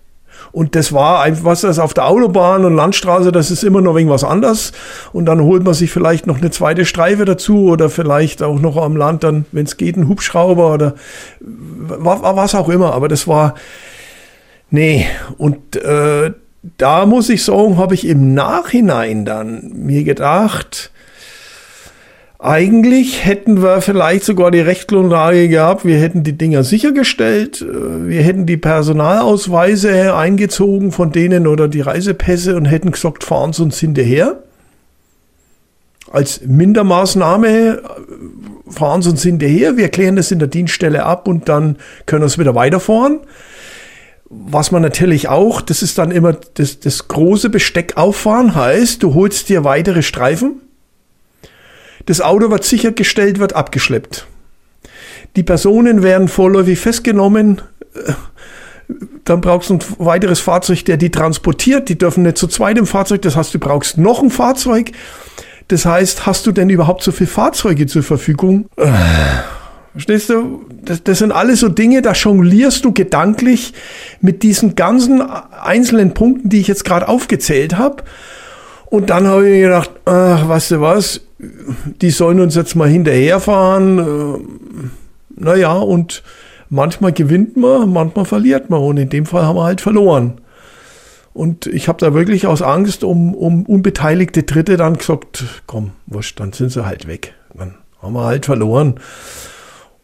Und 0.51 0.75
das 0.75 0.93
war 0.93 1.23
einfach 1.23 1.45
was, 1.45 1.61
das 1.61 1.79
auf 1.79 1.95
der 1.95 2.05
Autobahn 2.05 2.63
und 2.63 2.75
Landstraße, 2.75 3.31
das 3.31 3.49
ist 3.49 3.63
immer 3.63 3.81
noch 3.81 3.95
irgendwas 3.95 4.23
anders. 4.23 4.71
Und 5.11 5.25
dann 5.25 5.41
holt 5.41 5.63
man 5.63 5.73
sich 5.73 5.91
vielleicht 5.91 6.27
noch 6.27 6.37
eine 6.37 6.51
zweite 6.51 6.85
Streife 6.85 7.25
dazu 7.25 7.69
oder 7.69 7.89
vielleicht 7.89 8.43
auch 8.43 8.59
noch 8.59 8.77
am 8.77 8.95
Land 8.95 9.23
dann, 9.23 9.45
wenn 9.51 9.65
es 9.65 9.77
geht, 9.77 9.97
ein 9.97 10.07
Hubschrauber 10.07 10.73
oder 10.73 10.93
was 11.39 12.53
auch 12.53 12.69
immer. 12.69 12.93
Aber 12.93 13.07
das 13.07 13.27
war, 13.27 13.55
nee. 14.69 15.07
Und 15.37 15.75
äh, 15.75 16.33
da 16.77 17.05
muss 17.07 17.29
ich 17.29 17.43
sagen, 17.43 17.77
habe 17.77 17.95
ich 17.95 18.05
im 18.05 18.35
Nachhinein 18.35 19.25
dann 19.25 19.71
mir 19.73 20.03
gedacht, 20.03 20.91
eigentlich 22.43 23.23
hätten 23.23 23.63
wir 23.63 23.79
vielleicht 23.79 24.25
sogar 24.25 24.51
die 24.51 24.59
Rechtsgrundlage 24.59 25.47
gehabt, 25.47 25.85
wir 25.85 25.97
hätten 25.97 26.23
die 26.23 26.37
Dinger 26.37 26.65
sichergestellt, 26.65 27.61
äh, 27.61 28.09
wir 28.09 28.21
hätten 28.21 28.45
die 28.45 28.57
Personalausweise 28.57 30.13
eingezogen 30.13 30.91
von 30.91 31.13
denen 31.13 31.47
oder 31.47 31.69
die 31.69 31.79
Reisepässe 31.79 32.57
und 32.57 32.65
hätten 32.65 32.91
gesagt, 32.91 33.23
fahren 33.23 33.53
Sie 33.53 33.63
uns 33.63 33.79
hinterher. 33.79 34.43
Als 36.11 36.41
Mindermaßnahme 36.45 37.47
äh, 37.47 37.77
fahren 38.69 39.01
Sie 39.01 39.11
uns 39.11 39.23
hinterher, 39.23 39.77
wir 39.77 39.87
klären 39.87 40.17
das 40.17 40.29
in 40.29 40.39
der 40.39 40.49
Dienststelle 40.49 41.05
ab 41.05 41.29
und 41.29 41.47
dann 41.47 41.77
können 42.07 42.23
wir 42.23 42.27
es 42.27 42.37
wieder 42.37 42.55
weiterfahren. 42.55 43.21
Was 44.29 44.69
man 44.71 44.81
natürlich 44.81 45.29
auch, 45.29 45.61
das 45.61 45.81
ist 45.81 45.97
dann 45.97 46.11
immer 46.11 46.33
das, 46.55 46.81
das 46.81 47.07
große 47.07 47.49
Besteck 47.49 47.95
auffahren, 47.95 48.53
heißt, 48.53 49.01
du 49.01 49.13
holst 49.13 49.47
dir 49.47 49.63
weitere 49.63 50.01
Streifen 50.01 50.59
das 52.05 52.21
Auto 52.21 52.51
wird 52.51 52.63
sichergestellt, 52.63 53.39
wird 53.39 53.53
abgeschleppt. 53.53 54.27
Die 55.35 55.43
Personen 55.43 56.03
werden 56.03 56.27
vorläufig 56.27 56.79
festgenommen. 56.79 57.61
Dann 59.23 59.41
brauchst 59.41 59.69
du 59.69 59.75
ein 59.75 59.79
weiteres 59.97 60.39
Fahrzeug, 60.39 60.85
der 60.85 60.97
die 60.97 61.09
transportiert. 61.09 61.89
Die 61.89 61.97
dürfen 61.97 62.23
nicht 62.23 62.37
zu 62.37 62.47
zweit 62.47 62.77
im 62.77 62.85
Fahrzeug. 62.85 63.21
Das 63.21 63.35
heißt, 63.35 63.53
du 63.53 63.59
brauchst 63.59 63.97
noch 63.97 64.21
ein 64.21 64.29
Fahrzeug. 64.29 64.91
Das 65.69 65.85
heißt, 65.85 66.25
hast 66.25 66.45
du 66.45 66.51
denn 66.51 66.69
überhaupt 66.69 67.03
so 67.03 67.11
viele 67.11 67.29
Fahrzeuge 67.29 67.87
zur 67.87 68.03
Verfügung? 68.03 68.67
Verstehst 69.93 70.29
du? 70.29 70.65
Das, 70.83 71.03
das 71.03 71.19
sind 71.19 71.31
alles 71.31 71.61
so 71.61 71.69
Dinge, 71.69 72.01
da 72.01 72.13
jonglierst 72.13 72.83
du 72.83 72.91
gedanklich 72.91 73.73
mit 74.21 74.43
diesen 74.43 74.75
ganzen 74.75 75.21
einzelnen 75.21 76.13
Punkten, 76.13 76.49
die 76.49 76.59
ich 76.59 76.67
jetzt 76.67 76.83
gerade 76.83 77.07
aufgezählt 77.07 77.77
habe. 77.77 78.03
Und 78.93 79.09
dann 79.09 79.25
habe 79.25 79.49
ich 79.49 79.55
mir 79.55 79.61
gedacht, 79.63 79.89
ach, 80.05 80.47
weißt 80.47 80.69
du 80.69 80.81
was, 80.81 81.21
die 81.39 82.11
sollen 82.11 82.39
uns 82.39 82.53
jetzt 82.53 82.75
mal 82.75 82.87
hinterherfahren. 82.87 83.97
Äh, 83.97 84.39
naja, 85.35 85.73
und 85.79 86.21
manchmal 86.69 87.11
gewinnt 87.11 87.57
man, 87.57 87.91
manchmal 87.91 88.25
verliert 88.25 88.69
man. 88.69 88.81
Und 88.81 88.97
in 88.97 89.09
dem 89.09 89.25
Fall 89.25 89.47
haben 89.47 89.55
wir 89.55 89.63
halt 89.63 89.81
verloren. 89.81 90.41
Und 91.33 91.65
ich 91.65 91.87
habe 91.87 91.97
da 91.97 92.13
wirklich 92.13 92.45
aus 92.45 92.61
Angst 92.61 93.03
um, 93.03 93.33
um 93.33 93.65
unbeteiligte 93.65 94.43
Dritte 94.43 94.77
dann 94.77 94.95
gesagt, 94.95 95.43
komm, 95.65 95.93
wurscht, 96.05 96.39
dann 96.39 96.53
sind 96.53 96.69
sie 96.69 96.85
halt 96.85 97.07
weg. 97.07 97.33
Dann 97.55 97.73
haben 97.99 98.13
wir 98.13 98.25
halt 98.25 98.45
verloren. 98.45 98.99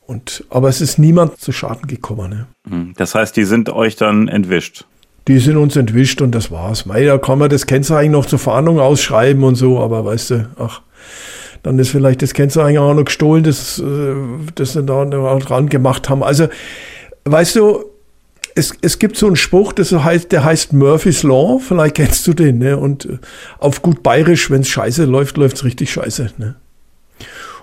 Und, 0.07 0.45
aber 0.49 0.67
es 0.67 0.81
ist 0.81 0.97
niemand 0.97 1.37
zu 1.37 1.51
Schaden 1.51 1.85
gekommen. 1.85 2.31
Ne? 2.31 2.47
Hm, 2.67 2.93
das 2.97 3.13
heißt, 3.13 3.37
die 3.37 3.43
sind 3.43 3.69
euch 3.69 3.97
dann 3.97 4.27
entwischt? 4.27 4.85
Die 5.29 5.37
sind 5.37 5.57
uns 5.57 5.75
entwischt 5.75 6.23
und 6.23 6.33
das 6.33 6.49
war's. 6.49 6.87
Mei, 6.87 7.05
da 7.05 7.19
kann 7.19 7.37
man 7.37 7.51
das 7.51 7.67
Kennzeichen 7.67 8.11
noch 8.11 8.25
zur 8.25 8.39
Fahndung 8.39 8.79
ausschreiben 8.79 9.43
und 9.43 9.53
so, 9.53 9.79
aber 9.79 10.03
weißt 10.03 10.31
du, 10.31 10.49
ach, 10.57 10.81
dann 11.61 11.77
ist 11.77 11.89
vielleicht 11.89 12.23
das 12.23 12.33
Kennzeichen 12.33 12.79
auch 12.79 12.95
noch 12.95 13.05
gestohlen, 13.05 13.43
das, 13.43 13.77
äh, 13.77 14.15
das 14.55 14.73
sie 14.73 14.83
da 14.83 15.05
dran 15.05 15.69
gemacht 15.69 16.09
haben. 16.09 16.23
Also, 16.23 16.47
weißt 17.25 17.57
du, 17.57 17.85
es, 18.55 18.73
es 18.81 18.97
gibt 18.97 19.17
so 19.17 19.27
einen 19.27 19.35
Spruch, 19.35 19.71
das 19.71 19.91
heißt, 19.91 20.31
der 20.31 20.43
heißt 20.43 20.73
Murphy's 20.73 21.21
Law, 21.21 21.59
vielleicht 21.59 21.97
kennst 21.97 22.25
du 22.25 22.33
den, 22.33 22.57
ne? 22.57 22.77
Und 22.77 23.05
äh, 23.05 23.19
auf 23.59 23.83
gut 23.83 24.01
bayerisch, 24.01 24.49
wenn 24.49 24.61
es 24.61 24.69
scheiße 24.69 25.05
läuft, 25.05 25.37
läuft 25.37 25.57
es 25.57 25.63
richtig 25.63 25.91
scheiße, 25.91 26.31
ne? 26.39 26.55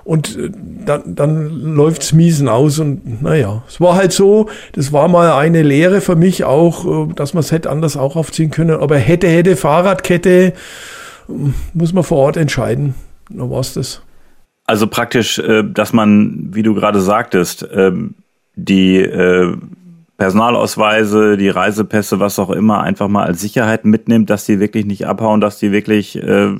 Und 0.07 0.39
äh, 0.39 0.51
dann, 0.85 1.17
dann 1.17 1.51
läuft's 1.75 2.13
miesen 2.13 2.49
aus 2.49 2.79
und 2.79 3.23
naja, 3.23 3.65
es 3.67 3.81
war 3.81 3.97
halt 3.97 4.13
so, 4.13 4.49
das 4.73 4.93
war 4.93 5.09
mal 5.09 5.33
eine 5.33 5.63
Lehre 5.63 6.01
für 6.01 6.15
mich 6.15 6.45
auch, 6.45 7.13
dass 7.15 7.35
man 7.35 7.41
es 7.41 7.51
hätte 7.51 7.71
anders 7.71 7.97
auch 7.97 8.15
aufziehen 8.15 8.53
können. 8.53 8.79
Aber 8.79 8.97
hätte, 8.97 9.27
hätte, 9.27 9.57
Fahrradkette, 9.57 10.53
muss 11.75 11.93
man 11.93 12.05
vor 12.05 12.19
Ort 12.19 12.37
entscheiden. 12.37 12.95
Da 13.31 13.51
war's 13.51 13.75
das. 13.75 14.01
Also 14.65 14.87
praktisch, 14.87 15.41
äh, 15.41 15.65
dass 15.65 15.93
man, 15.93 16.51
wie 16.53 16.63
du 16.63 16.75
gerade 16.75 17.01
sagtest, 17.01 17.67
ähm, 17.73 18.15
die 18.55 18.99
äh, 18.99 19.57
Personalausweise, 20.19 21.37
die 21.37 21.49
Reisepässe, 21.49 22.21
was 22.21 22.39
auch 22.39 22.51
immer, 22.51 22.83
einfach 22.83 23.09
mal 23.09 23.27
als 23.27 23.41
Sicherheit 23.41 23.85
mitnimmt, 23.85 24.31
dass 24.31 24.47
die 24.47 24.61
wirklich 24.61 24.87
nicht 24.87 25.07
abhauen, 25.07 25.41
dass 25.41 25.59
die 25.59 25.73
wirklich 25.73 26.17
äh, 26.17 26.55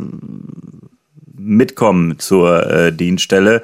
mitkommen 1.47 2.19
zur 2.19 2.91
Dienststelle 2.91 3.63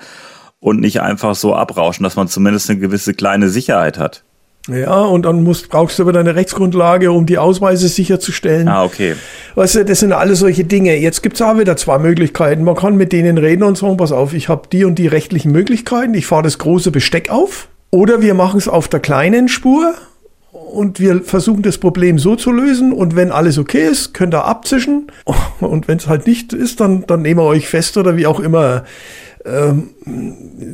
und 0.61 0.81
nicht 0.81 1.01
einfach 1.01 1.35
so 1.35 1.55
abrauschen, 1.55 2.05
dass 2.05 2.17
man 2.17 2.29
zumindest 2.29 2.71
eine 2.71 2.79
gewisse 2.79 3.15
kleine 3.15 3.49
Sicherheit 3.49 3.99
hat. 3.99 4.23
Ja, 4.69 5.01
und 5.01 5.25
dann 5.25 5.43
musst, 5.43 5.71
brauchst 5.71 5.99
du 5.99 6.05
aber 6.05 6.13
deine 6.13 6.37
Rechtsgrundlage, 6.37 7.11
um 7.11 7.27
die 7.27 7.37
Ausweise 7.37 7.89
sicherzustellen. 7.89 8.69
Ah, 8.69 8.85
okay. 8.85 9.17
Weißt 9.57 9.75
du, 9.75 9.85
das 9.85 9.99
sind 9.99 10.13
alles 10.13 10.39
solche 10.39 10.63
Dinge. 10.63 10.97
Jetzt 10.97 11.25
gibt's 11.25 11.43
auch 11.43 11.59
wieder 11.59 11.77
zwei 11.77 11.99
Möglichkeiten. 11.99 12.63
Man 12.63 12.77
kann 12.77 12.97
mit 12.97 13.13
denen 13.13 13.39
reden 13.39 13.65
und 13.65 13.77
sagen, 13.77 13.97
pass 13.97 14.13
auf, 14.13 14.35
ich 14.35 14.49
habe 14.49 14.69
die 14.71 14.85
und 14.85 15.01
die 15.01 15.09
rechtlichen 15.09 15.51
Möglichkeiten, 15.51 16.15
ich 16.15 16.27
fahre 16.27 16.45
das 16.45 16.59
große 16.59 16.93
Besteck 16.93 17.29
auf. 17.29 17.69
Oder 17.91 18.23
wir 18.23 18.35
machen 18.35 18.59
es 18.59 18.69
auf 18.69 18.87
der 18.87 19.01
kleinen 19.01 19.49
Spur 19.49 19.95
und 20.53 21.01
wir 21.01 21.23
versuchen 21.23 21.63
das 21.63 21.79
Problem 21.79 22.19
so 22.19 22.37
zu 22.37 22.53
lösen 22.53 22.93
und 22.93 23.17
wenn 23.17 23.33
alles 23.33 23.57
okay 23.57 23.89
ist, 23.89 24.13
könnt 24.13 24.35
ihr 24.35 24.45
abzischen 24.45 25.07
und 25.61 25.89
wenn 25.89 25.99
es 25.99 26.07
halt 26.07 26.27
nicht 26.27 26.53
ist, 26.53 26.81
dann, 26.81 27.05
dann 27.07 27.23
nehmen 27.23 27.41
wir 27.41 27.45
euch 27.45 27.69
fest 27.69 27.97
oder 27.97 28.17
wie 28.17 28.27
auch 28.27 28.39
immer. 28.39 28.85
Ähm, 29.45 29.91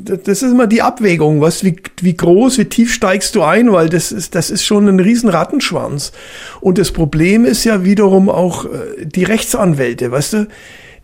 das 0.04 0.42
ist 0.42 0.50
immer 0.50 0.66
die 0.66 0.82
Abwägung, 0.82 1.40
was, 1.40 1.64
wie, 1.64 1.76
wie 2.02 2.14
groß, 2.14 2.58
wie 2.58 2.66
tief 2.66 2.92
steigst 2.92 3.34
du 3.34 3.42
ein, 3.42 3.72
weil 3.72 3.88
das 3.88 4.12
ist, 4.12 4.34
das 4.34 4.50
ist 4.50 4.64
schon 4.64 4.88
ein 4.88 5.00
riesen 5.00 5.30
Rattenschwanz. 5.30 6.12
Und 6.60 6.76
das 6.76 6.92
Problem 6.92 7.46
ist 7.46 7.64
ja 7.64 7.84
wiederum 7.84 8.28
auch 8.28 8.66
äh, 8.66 9.06
die 9.06 9.24
Rechtsanwälte, 9.24 10.10
weißt 10.10 10.32
du? 10.34 10.46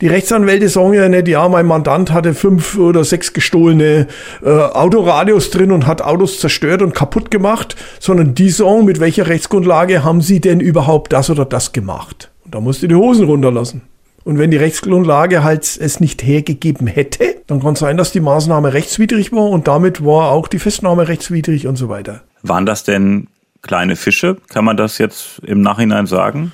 Die 0.05 0.09
Rechtsanwälte 0.09 0.69
sagen 0.69 0.93
ja 0.93 1.09
nicht, 1.09 1.29
ja, 1.29 1.49
mein 1.49 1.65
Mandant 1.65 2.13
hatte 2.13 2.35
fünf 2.35 2.77
oder 2.77 3.05
sechs 3.05 3.33
gestohlene 3.33 4.07
äh, 4.45 4.51
Autoradios 4.51 5.49
drin 5.49 5.73
und 5.73 5.87
hat 5.87 6.03
Autos 6.03 6.41
zerstört 6.41 6.83
und 6.83 6.95
kaputt 6.95 7.31
gemacht, 7.31 7.75
sondern 8.01 8.35
die 8.35 8.51
sagen, 8.51 8.85
mit 8.85 9.01
welcher 9.01 9.29
Rechtsgrundlage 9.29 10.05
haben 10.05 10.21
sie 10.21 10.43
denn 10.43 10.61
überhaupt 10.61 11.15
das 11.15 11.31
oder 11.31 11.47
das 11.47 11.73
gemacht? 11.73 12.31
Und 12.45 12.55
da 12.55 12.61
musst 12.61 12.83
du 12.83 12.87
die 12.87 12.95
Hosen 12.95 13.25
runterlassen. 13.25 13.81
Und 14.25 14.39
wenn 14.39 14.51
die 14.51 14.59
Rechtsgrundlage 14.59 15.43
halt 15.43 15.63
es 15.63 16.01
nicht 16.01 16.23
hergegeben 16.23 16.87
hätte, 16.87 17.37
dann 17.47 17.63
kann 17.63 17.73
es 17.73 17.79
sein, 17.79 17.97
dass 17.97 18.13
die 18.13 18.21
Maßnahme 18.21 18.75
rechtswidrig 18.75 19.33
war 19.33 19.49
und 19.49 19.69
damit 19.69 20.05
war 20.05 20.33
auch 20.33 20.49
die 20.49 20.59
Festnahme 20.59 21.09
rechtswidrig 21.09 21.67
und 21.67 21.77
so 21.77 21.89
weiter. 21.89 22.21
Waren 22.43 22.67
das 22.67 22.85
denn 22.85 23.29
kleine 23.63 23.97
Fische? 23.97 24.37
Kann 24.51 24.67
man 24.67 24.77
das 24.77 24.99
jetzt 24.99 25.41
im 25.47 25.63
Nachhinein 25.63 26.05
sagen? 26.05 26.53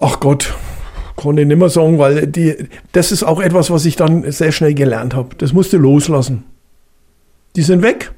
Ach 0.00 0.20
Gott, 0.20 0.54
ich 1.24 1.46
nicht 1.46 1.58
mehr 1.58 1.68
sagen, 1.68 1.98
weil 1.98 2.26
die, 2.26 2.68
das 2.92 3.12
ist 3.12 3.22
auch 3.22 3.40
etwas, 3.40 3.70
was 3.70 3.84
ich 3.84 3.96
dann 3.96 4.30
sehr 4.30 4.52
schnell 4.52 4.74
gelernt 4.74 5.14
habe. 5.14 5.34
Das 5.36 5.52
musste 5.52 5.76
loslassen. 5.76 6.44
Die 7.56 7.62
sind 7.62 7.82
weg 7.82 8.12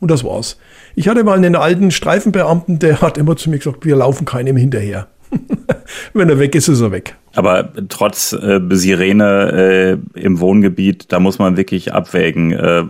und 0.00 0.10
das 0.10 0.24
war's. 0.24 0.58
Ich 0.94 1.08
hatte 1.08 1.24
mal 1.24 1.36
einen 1.36 1.56
alten 1.56 1.90
Streifenbeamten, 1.90 2.78
der 2.78 3.00
hat 3.00 3.18
immer 3.18 3.36
zu 3.36 3.50
mir 3.50 3.58
gesagt, 3.58 3.84
wir 3.84 3.96
laufen 3.96 4.24
keinem 4.24 4.56
hinterher. 4.56 5.08
Wenn 6.14 6.28
er 6.28 6.38
weg 6.38 6.54
ist, 6.54 6.68
ist 6.68 6.80
er 6.80 6.90
weg. 6.90 7.16
Aber 7.38 7.68
trotz 7.88 8.32
äh, 8.32 8.58
Sirene 8.70 10.00
äh, 10.16 10.20
im 10.20 10.40
Wohngebiet, 10.40 11.12
da 11.12 11.20
muss 11.20 11.38
man 11.38 11.56
wirklich 11.56 11.92
abwägen. 11.92 12.50
Äh, 12.50 12.82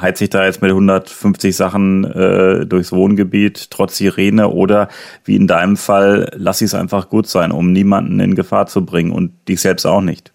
heizt 0.00 0.20
sich 0.20 0.30
da 0.30 0.44
jetzt 0.44 0.62
mit 0.62 0.70
150 0.70 1.56
Sachen 1.56 2.04
äh, 2.04 2.64
durchs 2.64 2.92
Wohngebiet, 2.92 3.72
trotz 3.72 3.96
Sirene, 3.96 4.50
oder 4.50 4.88
wie 5.24 5.34
in 5.34 5.48
deinem 5.48 5.76
Fall, 5.76 6.30
lass 6.36 6.60
es 6.60 6.74
einfach 6.74 7.08
gut 7.08 7.26
sein, 7.26 7.50
um 7.50 7.72
niemanden 7.72 8.20
in 8.20 8.36
Gefahr 8.36 8.68
zu 8.68 8.86
bringen 8.86 9.10
und 9.10 9.32
dich 9.48 9.60
selbst 9.60 9.84
auch 9.84 10.00
nicht. 10.00 10.30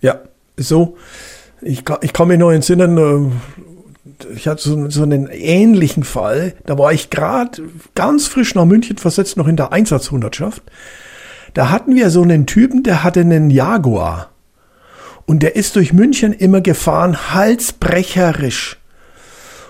Ja, 0.00 0.20
so. 0.56 0.96
Ich, 1.62 1.82
ich 2.00 2.12
kann 2.12 2.28
mich 2.28 2.38
noch 2.38 2.52
entsinnen, 2.52 2.96
äh, 2.96 4.32
ich 4.36 4.46
hatte 4.46 4.62
so, 4.62 4.88
so 4.88 5.02
einen 5.02 5.26
ähnlichen 5.26 6.04
Fall. 6.04 6.54
Da 6.64 6.78
war 6.78 6.92
ich 6.92 7.10
gerade 7.10 7.60
ganz 7.96 8.28
frisch 8.28 8.54
nach 8.54 8.66
München 8.66 8.98
versetzt, 8.98 9.36
noch 9.36 9.48
in 9.48 9.56
der 9.56 9.72
Einsatzhundertschaft. 9.72 10.62
Da 11.54 11.70
hatten 11.70 11.94
wir 11.94 12.10
so 12.10 12.22
einen 12.22 12.46
Typen, 12.46 12.82
der 12.82 13.02
hatte 13.02 13.20
einen 13.20 13.50
Jaguar. 13.50 14.30
Und 15.26 15.42
der 15.42 15.56
ist 15.56 15.76
durch 15.76 15.92
München 15.92 16.32
immer 16.32 16.60
gefahren, 16.60 17.32
halsbrecherisch. 17.32 18.78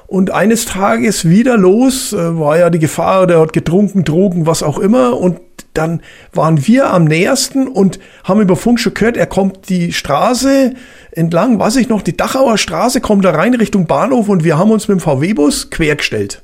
Und 0.07 0.33
eines 0.33 0.65
Tages 0.65 1.29
wieder 1.29 1.57
los, 1.57 2.13
äh, 2.13 2.39
war 2.39 2.59
ja 2.59 2.71
die 2.71 2.81
Gefahr, 2.81 3.29
der 3.29 3.41
hat 3.41 3.53
getrunken, 3.53 4.03
Drogen, 4.03 4.45
was 4.45 4.63
auch 4.63 4.79
immer. 4.79 5.17
Und 5.17 5.39
dann 5.75 6.01
waren 6.33 6.67
wir 6.67 6.93
am 6.93 7.05
nähersten 7.05 7.69
und 7.69 8.01
haben 8.25 8.41
über 8.41 8.57
Funk 8.57 8.81
schon 8.81 8.95
gehört, 8.95 9.17
er 9.17 9.27
kommt 9.27 9.69
die 9.69 9.93
Straße 9.93 10.75
entlang, 11.13 11.59
weiß 11.59 11.77
ich 11.77 11.89
noch, 11.89 12.03
die 12.03 12.17
Dachauer 12.17 12.59
Straße, 12.59 13.01
kommt 13.01 13.25
da 13.25 13.31
rein 13.31 13.55
Richtung 13.55 13.87
Bahnhof 13.87 14.29
und 14.29 14.43
wir 14.43 14.59
haben 14.59 14.73
uns 14.73 14.89
mit 14.89 14.99
dem 14.99 15.01
VW-Bus 15.01 15.71
quergestellt. 15.71 16.43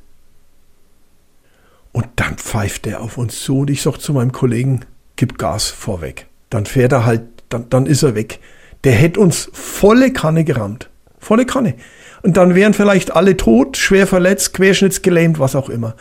Und 1.93 2.07
dann 2.17 2.37
pfeift 2.37 2.87
er 2.87 3.01
auf 3.01 3.19
uns 3.19 3.41
zu 3.41 3.61
und 3.61 3.71
ich 3.71 3.83
sag 3.83 3.99
zu 3.99 4.13
meinem 4.13 4.31
Kollegen, 4.31 4.85
gib 5.17 5.39
Gas 5.39 5.69
vorweg. 5.69 6.27
Dann 6.51 6.67
fährt 6.67 6.93
er 6.93 7.05
halt, 7.05 7.23
dann, 7.49 7.69
dann 7.69 7.87
ist 7.87 8.03
er 8.03 8.15
weg. 8.15 8.39
Der 8.85 8.93
hätte 8.93 9.21
uns 9.21 9.51
volle 9.53 10.13
Kanne 10.13 10.45
gerammt. 10.45 10.91
Volle 11.19 11.47
Kanne. 11.47 11.75
Und 12.23 12.37
dann 12.37 12.55
wären 12.55 12.75
vielleicht 12.75 13.15
alle 13.15 13.37
tot, 13.37 13.77
schwer 13.77 14.07
verletzt, 14.07 14.55
querschnittsgelähmt, 14.55 15.39
was 15.39 15.57
auch 15.57 15.69
immer. 15.69 15.95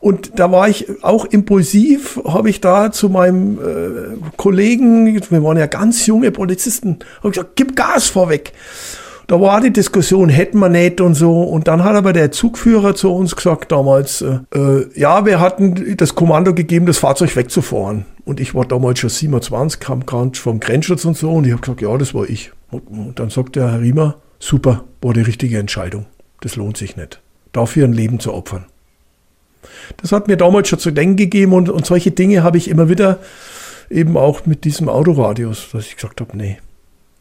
Und 0.00 0.38
da 0.38 0.52
war 0.52 0.68
ich 0.68 1.02
auch 1.02 1.24
impulsiv, 1.24 2.20
habe 2.26 2.50
ich 2.50 2.60
da 2.60 2.92
zu 2.92 3.08
meinem 3.08 3.58
äh, 3.58 4.16
Kollegen, 4.36 5.20
wir 5.30 5.42
waren 5.42 5.56
ja 5.56 5.66
ganz 5.66 6.06
junge 6.06 6.30
Polizisten, 6.30 6.98
habe 7.18 7.30
gesagt, 7.30 7.56
gib 7.56 7.74
Gas 7.74 8.08
vorweg. 8.08 8.52
Da 9.26 9.40
war 9.40 9.60
die 9.60 9.72
Diskussion, 9.72 10.28
hätten 10.28 10.58
wir 10.58 10.68
nicht 10.68 11.00
und 11.00 11.14
so. 11.14 11.42
Und 11.42 11.66
dann 11.66 11.82
hat 11.82 11.96
aber 11.96 12.12
der 12.12 12.30
Zugführer 12.30 12.94
zu 12.94 13.12
uns 13.12 13.34
gesagt 13.34 13.72
damals, 13.72 14.22
äh, 14.22 14.38
äh 14.54 14.86
ja, 14.94 15.26
wir 15.26 15.40
hatten 15.40 15.96
das 15.96 16.14
Kommando 16.14 16.54
gegeben, 16.54 16.86
das 16.86 16.98
Fahrzeug 16.98 17.34
wegzufahren. 17.34 18.04
Und 18.26 18.40
ich 18.40 18.56
war 18.56 18.66
damals 18.66 18.98
schon 18.98 19.08
27, 19.08 19.78
kam 19.78 20.04
gerade 20.04 20.36
vom 20.36 20.58
Grenzschutz 20.58 21.04
und 21.04 21.16
so. 21.16 21.30
Und 21.30 21.46
ich 21.46 21.52
habe 21.52 21.62
gesagt, 21.62 21.80
ja, 21.80 21.96
das 21.96 22.12
war 22.12 22.28
ich. 22.28 22.50
Und 22.70 23.18
dann 23.20 23.30
sagt 23.30 23.54
der 23.54 23.70
Herr 23.70 23.80
Riemer, 23.80 24.16
super, 24.40 24.84
war 25.00 25.14
die 25.14 25.20
richtige 25.20 25.58
Entscheidung. 25.58 26.06
Das 26.40 26.56
lohnt 26.56 26.76
sich 26.76 26.96
nicht. 26.96 27.22
Dafür 27.52 27.86
ein 27.86 27.92
Leben 27.92 28.18
zu 28.18 28.34
opfern. 28.34 28.66
Das 29.96 30.10
hat 30.10 30.26
mir 30.26 30.36
damals 30.36 30.68
schon 30.68 30.80
zu 30.80 30.90
denken 30.90 31.16
gegeben 31.16 31.52
und, 31.52 31.68
und 31.70 31.86
solche 31.86 32.10
Dinge 32.10 32.42
habe 32.42 32.58
ich 32.58 32.68
immer 32.68 32.88
wieder 32.88 33.20
eben 33.90 34.16
auch 34.16 34.44
mit 34.44 34.64
diesem 34.64 34.88
Autoradius, 34.88 35.68
dass 35.72 35.86
ich 35.86 35.94
gesagt 35.94 36.20
habe, 36.20 36.36
nee, 36.36 36.58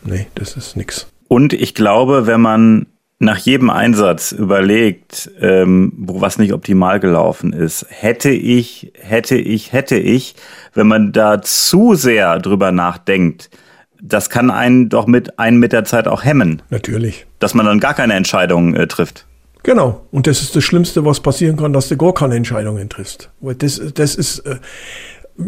nee, 0.03 0.25
das 0.33 0.57
ist 0.57 0.75
nix. 0.75 1.07
Und 1.27 1.53
ich 1.53 1.75
glaube, 1.75 2.25
wenn 2.25 2.41
man 2.41 2.87
nach 3.19 3.37
jedem 3.37 3.69
Einsatz 3.69 4.31
überlegt, 4.31 5.31
ähm, 5.39 5.93
wo 5.97 6.21
was 6.21 6.37
nicht 6.37 6.53
optimal 6.53 6.99
gelaufen 6.99 7.53
ist, 7.53 7.85
hätte 7.89 8.29
ich, 8.29 8.91
hätte 8.99 9.37
ich, 9.37 9.71
hätte 9.71 9.97
ich, 9.97 10.35
wenn 10.73 10.87
man 10.87 11.11
da 11.13 11.41
zu 11.41 11.95
sehr 11.95 12.39
drüber 12.39 12.71
nachdenkt, 12.71 13.49
das 14.01 14.29
kann 14.29 14.51
einen 14.51 14.89
doch 14.89 15.07
mit 15.07 15.39
einen 15.39 15.57
mit 15.57 15.71
der 15.71 15.85
Zeit 15.85 16.07
auch 16.07 16.23
hemmen. 16.23 16.61
Natürlich. 16.69 17.25
Dass 17.39 17.53
man 17.53 17.65
dann 17.65 17.79
gar 17.79 17.93
keine 17.93 18.13
Entscheidung 18.13 18.75
äh, 18.75 18.87
trifft. 18.87 19.25
Genau. 19.63 20.05
Und 20.11 20.27
das 20.27 20.41
ist 20.41 20.55
das 20.55 20.63
Schlimmste, 20.63 21.05
was 21.05 21.21
passieren 21.21 21.57
kann, 21.57 21.73
dass 21.73 21.89
du 21.89 21.97
gar 21.97 22.13
keine 22.13 22.35
Entscheidungen 22.35 22.87
triffst. 22.87 23.31
Weil 23.41 23.55
das, 23.55 23.81
das 23.95 24.13
ist, 24.13 24.39
äh, 24.39 24.57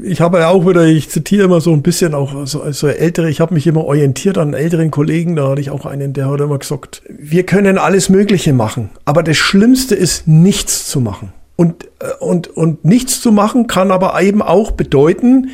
ich 0.04 0.20
habe 0.20 0.40
ja 0.40 0.50
auch 0.50 0.68
wieder, 0.68 0.86
ich 0.86 1.10
zitiere 1.10 1.46
immer 1.46 1.62
so 1.62 1.72
ein 1.72 1.82
bisschen 1.82 2.14
auch 2.14 2.46
so, 2.46 2.70
so 2.72 2.88
ältere, 2.88 3.30
ich 3.30 3.40
habe 3.40 3.54
mich 3.54 3.66
immer 3.68 3.86
orientiert 3.86 4.38
an 4.38 4.54
älteren 4.54 4.92
Kollegen, 4.92 5.36
da 5.36 5.50
hatte 5.50 5.62
ich 5.62 5.70
auch 5.70 5.86
einen, 5.86 6.14
der 6.14 6.30
hat 6.30 6.42
immer 6.42 6.58
gesagt, 6.58 7.04
wir 7.08 7.46
können 7.46 7.78
alles 7.78 8.10
Mögliche 8.10 8.52
machen, 8.52 8.90
aber 9.06 9.24
das 9.24 9.38
Schlimmste 9.38 9.96
ist, 9.96 10.28
nichts 10.28 10.88
zu 10.88 11.00
machen. 11.00 11.32
Und, 11.56 11.86
äh, 12.00 12.14
und, 12.20 12.50
und 12.50 12.86
nichts 12.86 13.22
zu 13.22 13.32
machen 13.32 13.68
kann 13.68 13.92
aber 13.92 14.22
eben 14.22 14.42
auch 14.42 14.72
bedeuten, 14.72 15.52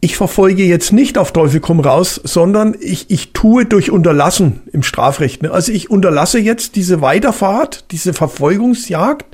ich 0.00 0.18
verfolge 0.18 0.64
jetzt 0.64 0.92
nicht 0.92 1.16
auf 1.16 1.32
Teufel 1.32 1.60
komm 1.60 1.80
raus, 1.80 2.20
sondern 2.22 2.76
ich, 2.78 3.10
ich 3.10 3.32
tue 3.32 3.64
durch 3.64 3.90
Unterlassen 3.90 4.60
im 4.70 4.82
Strafrecht. 4.82 5.46
Also 5.48 5.72
ich 5.72 5.88
unterlasse 5.88 6.38
jetzt 6.38 6.76
diese 6.76 7.00
Weiterfahrt, 7.00 7.90
diese 7.90 8.12
Verfolgungsjagd, 8.12 9.24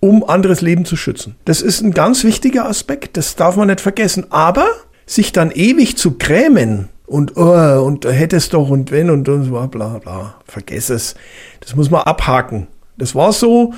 um 0.00 0.28
anderes 0.28 0.60
Leben 0.60 0.84
zu 0.84 0.96
schützen. 0.96 1.36
Das 1.44 1.62
ist 1.62 1.80
ein 1.80 1.92
ganz 1.92 2.24
wichtiger 2.24 2.66
Aspekt, 2.66 3.16
das 3.16 3.36
darf 3.36 3.56
man 3.56 3.68
nicht 3.68 3.80
vergessen. 3.80 4.26
Aber 4.30 4.66
sich 5.06 5.32
dann 5.32 5.50
ewig 5.50 5.96
zu 5.96 6.18
grämen 6.18 6.88
und, 7.06 7.36
oh, 7.36 7.82
und 7.84 8.04
hätte 8.04 8.36
es 8.36 8.48
doch 8.48 8.68
und 8.68 8.90
wenn 8.90 9.10
und, 9.10 9.28
und 9.28 9.50
bla 9.50 9.66
bla 9.66 9.98
bla, 9.98 10.34
vergess 10.46 10.90
es. 10.90 11.14
Das 11.60 11.76
muss 11.76 11.90
man 11.90 12.02
abhaken. 12.02 12.66
Das 12.98 13.14
war 13.14 13.32
so, 13.32 13.74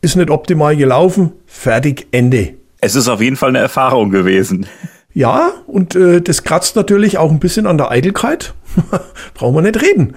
ist 0.00 0.16
nicht 0.16 0.30
optimal 0.30 0.76
gelaufen, 0.76 1.32
fertig, 1.46 2.06
Ende. 2.12 2.54
Es 2.80 2.94
ist 2.94 3.08
auf 3.08 3.20
jeden 3.20 3.36
Fall 3.36 3.50
eine 3.50 3.58
Erfahrung 3.58 4.10
gewesen. 4.10 4.66
Ja, 5.12 5.50
und 5.66 5.96
äh, 5.96 6.20
das 6.22 6.44
kratzt 6.44 6.76
natürlich 6.76 7.18
auch 7.18 7.30
ein 7.30 7.40
bisschen 7.40 7.66
an 7.66 7.78
der 7.78 7.90
Eitelkeit. 7.90 8.54
Brauchen 9.34 9.56
wir 9.56 9.62
nicht 9.62 9.82
reden. 9.82 10.14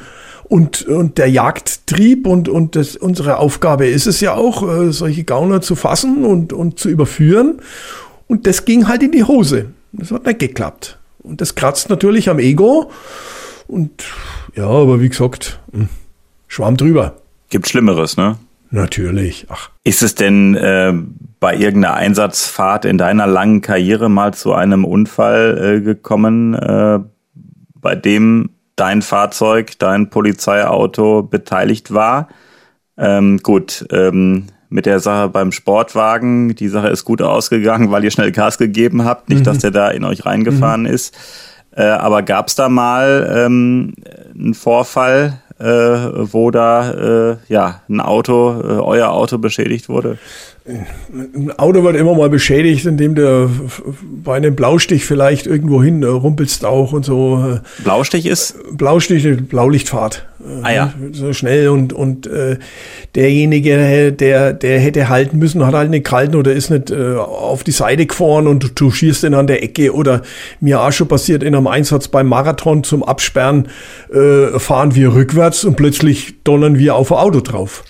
Und, 0.53 0.83
und 0.83 1.17
der 1.17 1.31
Jagdtrieb 1.31 2.27
und, 2.27 2.47
und 2.47 2.75
das, 2.75 2.95
unsere 2.95 3.39
Aufgabe 3.39 3.87
ist 3.87 4.05
es 4.05 4.21
ja 4.21 4.35
auch, 4.35 4.61
äh, 4.61 4.91
solche 4.91 5.23
Gauner 5.23 5.61
zu 5.61 5.75
fassen 5.75 6.23
und, 6.25 6.53
und 6.53 6.77
zu 6.77 6.89
überführen. 6.89 7.59
Und 8.27 8.45
das 8.45 8.63
ging 8.63 8.87
halt 8.87 9.01
in 9.01 9.11
die 9.11 9.23
Hose. 9.23 9.71
Das 9.93 10.11
hat 10.11 10.27
nicht 10.27 10.37
geklappt. 10.37 10.99
Und 11.23 11.41
das 11.41 11.55
kratzt 11.55 11.89
natürlich 11.89 12.29
am 12.29 12.37
Ego. 12.37 12.91
Und 13.67 14.03
ja, 14.55 14.67
aber 14.67 15.01
wie 15.01 15.09
gesagt, 15.09 15.59
hm, 15.71 15.89
Schwamm 16.47 16.77
drüber. 16.77 17.15
Gibt 17.49 17.67
Schlimmeres, 17.67 18.15
ne? 18.15 18.37
Natürlich. 18.69 19.47
Ach. 19.49 19.71
Ist 19.83 20.03
es 20.03 20.13
denn 20.13 20.53
äh, 20.53 20.93
bei 21.39 21.55
irgendeiner 21.55 21.95
Einsatzfahrt 21.95 22.85
in 22.85 22.99
deiner 22.99 23.25
langen 23.25 23.61
Karriere 23.61 24.07
mal 24.07 24.35
zu 24.35 24.53
einem 24.53 24.85
Unfall 24.85 25.77
äh, 25.77 25.81
gekommen, 25.81 26.53
äh, 26.53 26.99
bei 27.73 27.95
dem 27.95 28.51
dein 28.75 29.01
Fahrzeug, 29.01 29.77
dein 29.79 30.09
Polizeiauto 30.09 31.23
beteiligt 31.23 31.93
war? 31.93 32.29
Ähm, 32.97 33.39
gut, 33.39 33.85
ähm, 33.91 34.47
mit 34.69 34.85
der 34.87 34.99
Sache 34.99 35.29
beim 35.29 35.51
Sportwagen, 35.51 36.55
die 36.55 36.67
Sache 36.67 36.87
ist 36.87 37.05
gut 37.05 37.21
ausgegangen, 37.21 37.91
weil 37.91 38.03
ihr 38.03 38.11
schnell 38.11 38.31
Gas 38.31 38.57
gegeben 38.57 39.05
habt, 39.05 39.29
nicht, 39.29 39.41
mhm. 39.41 39.43
dass 39.43 39.59
der 39.59 39.71
da 39.71 39.89
in 39.89 40.03
euch 40.03 40.25
reingefahren 40.25 40.81
mhm. 40.81 40.87
ist. 40.87 41.15
Äh, 41.75 41.83
aber 41.83 42.23
gab 42.23 42.47
es 42.47 42.55
da 42.55 42.69
mal 42.69 43.45
ähm, 43.45 43.93
einen 44.33 44.53
Vorfall, 44.53 45.41
äh, 45.59 45.65
wo 45.65 46.51
da 46.51 46.91
äh, 47.31 47.37
ja 47.47 47.81
ein 47.87 48.01
Auto, 48.01 48.61
äh, 48.61 48.81
euer 48.81 49.09
Auto 49.09 49.37
beschädigt 49.37 49.89
wurde? 49.89 50.17
Ein 50.65 51.51
Auto 51.57 51.83
wird 51.83 51.97
immer 51.97 52.15
mal 52.15 52.29
beschädigt, 52.29 52.85
indem 52.85 53.15
du 53.15 53.49
bei 54.23 54.37
einem 54.37 54.55
Blaustich 54.55 55.03
vielleicht 55.03 55.45
irgendwo 55.45 55.83
hin 55.83 56.03
äh, 56.03 56.05
rumpelst 56.05 56.63
auch 56.63 56.93
und 56.93 57.03
so. 57.03 57.59
Blaustich 57.83 58.25
ist? 58.25 58.55
Blaustich, 58.71 59.45
Blaulichtfahrt. 59.45 60.25
Ah 60.61 60.71
ja. 60.71 60.93
So 61.11 61.33
schnell 61.33 61.67
und, 61.67 61.91
und 61.91 62.27
äh, 62.27 62.57
derjenige, 63.13 64.13
der, 64.13 64.53
der 64.53 64.79
hätte 64.79 65.09
halten 65.09 65.37
müssen, 65.37 65.65
hat 65.65 65.73
halt 65.73 65.89
nicht 65.89 66.05
gehalten 66.05 66.35
oder 66.35 66.53
ist 66.53 66.69
nicht 66.69 66.91
äh, 66.91 67.15
auf 67.15 67.65
die 67.65 67.71
Seite 67.71 68.05
gefahren 68.05 68.47
und 68.47 68.79
du 68.79 68.89
schießt 68.89 69.25
ihn 69.25 69.33
an 69.33 69.47
der 69.47 69.63
Ecke 69.63 69.93
oder 69.93 70.21
mir 70.61 70.81
auch 70.81 70.91
schon 70.93 71.09
passiert 71.09 71.43
in 71.43 71.55
einem 71.55 71.67
Einsatz 71.67 72.07
beim 72.07 72.27
Marathon 72.27 72.85
zum 72.85 73.03
Absperren, 73.03 73.67
äh, 74.13 74.59
fahren 74.59 74.95
wir 74.95 75.13
rückwärts 75.13 75.65
und 75.65 75.75
plötzlich 75.75 76.35
donnern 76.45 76.77
wir 76.77 76.95
auf 76.95 77.11
ein 77.11 77.17
Auto 77.17 77.41
drauf. 77.41 77.83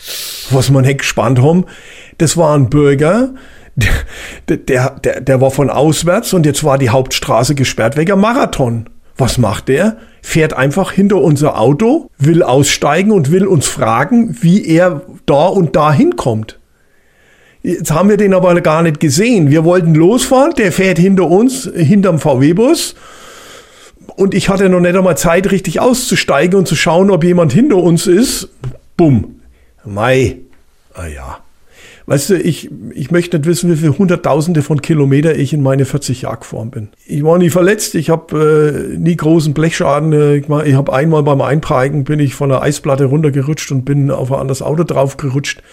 Was 0.49 0.71
man 0.71 0.85
nicht 0.85 0.99
gespannt 0.99 1.39
haben 1.39 1.65
das 2.17 2.37
war 2.37 2.55
ein 2.55 2.69
Bürger, 2.69 3.33
der, 3.75 4.57
der, 4.57 4.89
der, 5.03 5.21
der 5.21 5.41
war 5.41 5.51
von 5.51 5.69
auswärts 5.69 6.33
und 6.33 6.45
jetzt 6.45 6.63
war 6.63 6.77
die 6.77 6.89
Hauptstraße 6.89 7.55
gesperrt 7.55 7.97
wegen 7.97 8.19
Marathon. 8.19 8.89
Was 9.17 9.37
macht 9.37 9.67
der? 9.67 9.97
Fährt 10.21 10.53
einfach 10.53 10.91
hinter 10.91 11.17
unser 11.17 11.59
Auto, 11.59 12.09
will 12.17 12.41
aussteigen 12.41 13.11
und 13.11 13.31
will 13.31 13.45
uns 13.45 13.67
fragen, 13.67 14.37
wie 14.41 14.65
er 14.65 15.01
da 15.25 15.47
und 15.47 15.75
da 15.75 15.93
hinkommt. 15.93 16.59
Jetzt 17.61 17.91
haben 17.91 18.09
wir 18.09 18.17
den 18.17 18.33
aber 18.33 18.59
gar 18.61 18.81
nicht 18.81 18.99
gesehen. 18.99 19.49
Wir 19.49 19.63
wollten 19.63 19.95
losfahren, 19.95 20.53
der 20.57 20.71
fährt 20.71 20.97
hinter 20.97 21.29
uns, 21.29 21.69
hinterm 21.73 22.19
VW-Bus. 22.19 22.95
Und 24.15 24.33
ich 24.33 24.49
hatte 24.49 24.67
noch 24.69 24.79
nicht 24.79 24.95
einmal 24.95 25.17
Zeit, 25.17 25.49
richtig 25.51 25.79
auszusteigen 25.79 26.59
und 26.59 26.67
zu 26.67 26.75
schauen, 26.75 27.09
ob 27.09 27.23
jemand 27.23 27.53
hinter 27.53 27.77
uns 27.77 28.05
ist. 28.05 28.49
Bumm. 28.97 29.39
Mai. 29.85 30.39
Ah 30.93 31.07
ja. 31.07 31.42
Weißt 32.05 32.31
du, 32.31 32.35
ich, 32.37 32.69
ich 32.93 33.11
möchte 33.11 33.37
nicht 33.37 33.47
wissen, 33.47 33.71
wie 33.71 33.77
viele 33.77 33.97
Hunderttausende 33.97 34.61
von 34.61 34.81
Kilometer 34.81 35.35
ich 35.35 35.53
in 35.53 35.63
meine 35.63 35.85
40 35.85 36.23
Jahre 36.23 36.39
gefahren 36.39 36.69
bin. 36.69 36.89
Ich 37.05 37.23
war 37.23 37.37
nie 37.37 37.49
verletzt, 37.49 37.95
ich 37.95 38.09
habe 38.09 38.93
äh, 38.93 38.97
nie 38.97 39.15
großen 39.15 39.53
Blechschaden. 39.53 40.11
Äh, 40.11 40.35
ich, 40.37 40.49
ich 40.49 40.73
habe 40.75 40.91
einmal 40.91 41.23
beim 41.23 41.41
Einparken 41.41 42.03
bin 42.03 42.19
ich 42.19 42.35
von 42.35 42.49
der 42.49 42.61
Eisplatte 42.61 43.05
runtergerutscht 43.05 43.71
und 43.71 43.85
bin 43.85 44.11
auf 44.11 44.31
ein 44.31 44.39
anderes 44.39 44.61
Auto 44.61 44.83
draufgerutscht. 44.83 45.63